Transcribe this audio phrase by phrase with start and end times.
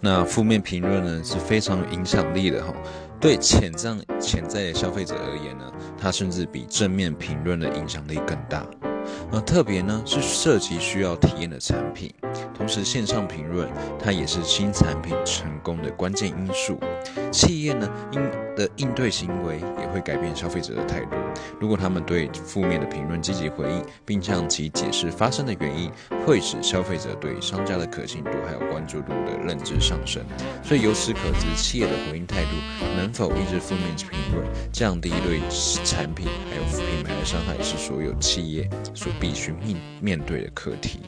[0.00, 2.72] 那负面评论呢是非常有影响力的哈，
[3.20, 5.64] 对潜在潜在的消费者而言呢，
[5.96, 8.64] 它甚至比正面评论的影响力更大。
[9.32, 12.12] 那特别呢是涉及需要体验的产品，
[12.54, 13.68] 同时线上评论
[13.98, 16.78] 它也是新产品成功的关键因素。
[17.30, 18.22] 企业呢应
[18.56, 21.16] 的应对行为也会改变消费者的态度。
[21.60, 25.90] 如果他们对负面的评论积极回应，并向其解释发生的原因，
[26.26, 30.24] 会使消费者对商家的可信度还有关注度的认知上升。
[30.62, 32.50] 所以由此可知，企业的回应态度
[32.96, 35.40] 能否抑制负面评论，降低对
[35.84, 38.68] 产品还有品牌的伤害，是所有企业。
[38.94, 41.00] 所必须面面对的课题。